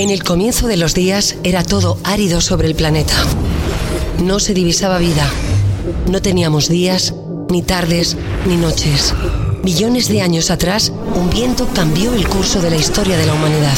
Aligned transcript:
En 0.00 0.08
el 0.08 0.24
comienzo 0.24 0.66
de 0.66 0.78
los 0.78 0.94
días 0.94 1.36
era 1.44 1.62
todo 1.62 1.98
árido 2.04 2.40
sobre 2.40 2.66
el 2.66 2.74
planeta. 2.74 3.12
No 4.24 4.40
se 4.40 4.54
divisaba 4.54 4.96
vida. 4.96 5.28
No 6.08 6.22
teníamos 6.22 6.70
días, 6.70 7.12
ni 7.50 7.60
tardes, 7.60 8.16
ni 8.46 8.56
noches. 8.56 9.12
Millones 9.62 10.08
de 10.08 10.22
años 10.22 10.50
atrás, 10.50 10.90
un 11.14 11.28
viento 11.28 11.68
cambió 11.74 12.14
el 12.14 12.26
curso 12.26 12.62
de 12.62 12.70
la 12.70 12.78
historia 12.78 13.18
de 13.18 13.26
la 13.26 13.34
humanidad. 13.34 13.76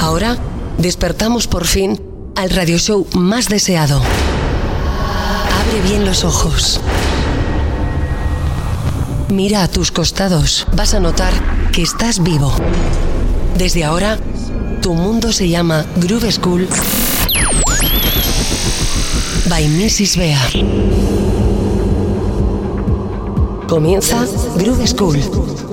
Ahora, 0.00 0.38
despertamos 0.78 1.46
por 1.46 1.68
fin 1.68 2.02
al 2.34 2.50
radio 2.50 2.76
show 2.76 3.06
más 3.12 3.48
deseado. 3.48 4.02
Abre 5.60 5.88
bien 5.88 6.04
los 6.04 6.24
ojos. 6.24 6.80
Mira 9.28 9.62
a 9.62 9.68
tus 9.68 9.92
costados. 9.92 10.66
Vas 10.74 10.94
a 10.94 10.98
notar 10.98 11.32
que 11.70 11.82
estás 11.82 12.24
vivo. 12.24 12.52
Desde 13.56 13.84
ahora, 13.84 14.18
tu 14.86 14.94
mundo 14.94 15.32
se 15.32 15.48
llama 15.48 15.84
Groove 15.96 16.30
School 16.30 16.68
by 19.46 19.66
Mrs. 19.66 20.16
Bea. 20.16 20.38
Comienza 23.66 24.24
Groove 24.56 24.86
School. 24.86 25.65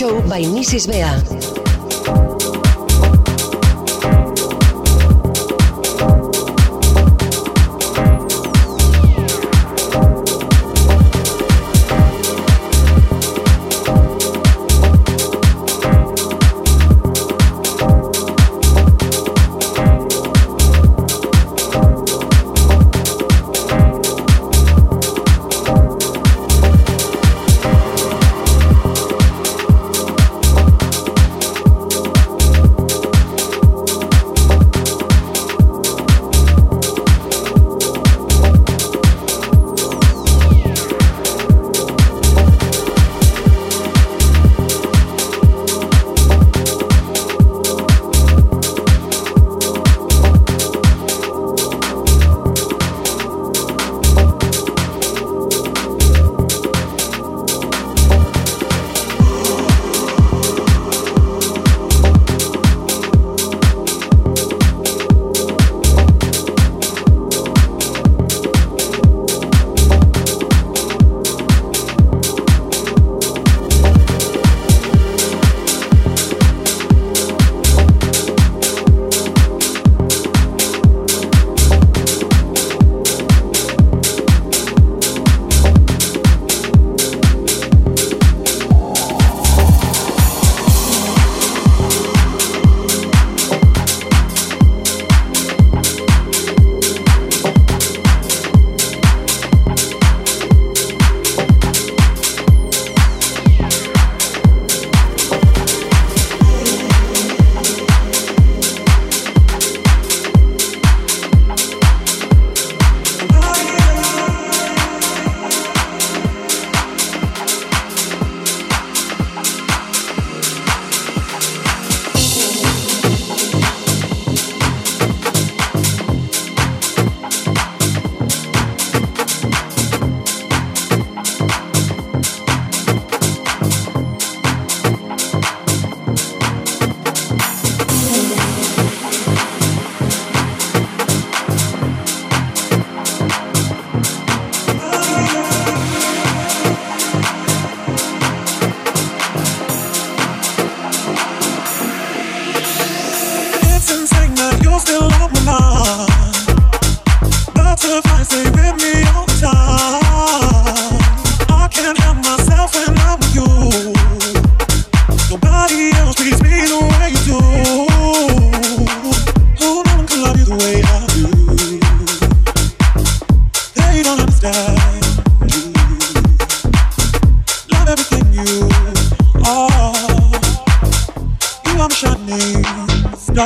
Show 0.00 0.22
by 0.26 0.40
Mrs. 0.40 0.86
Bea. 0.88 1.39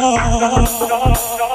dog. 0.01 1.53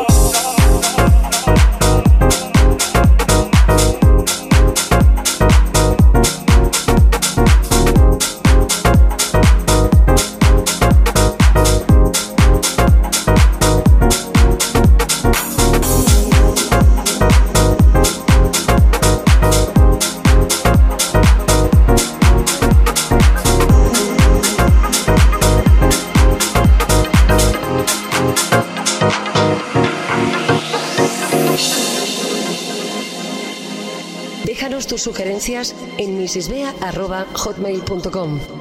Sugerencias 35.01 35.75
en 35.97 36.17
misisbea.hotmail.com. 36.17 38.58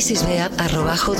través 0.00 1.10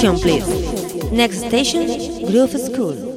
Please. 0.00 1.12
Next 1.12 1.40
station, 1.40 2.24
Groove 2.30 2.58
School. 2.58 3.09